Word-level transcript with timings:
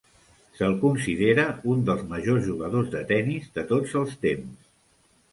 S'el 0.59 0.71
considera 0.83 1.43
un 1.73 1.83
dels 1.89 2.01
majors 2.13 2.41
jugadors 2.47 2.89
de 2.95 3.01
tennis 3.11 3.51
de 3.59 3.65
tots 3.73 3.93
els 4.01 4.17
temps. 4.25 4.65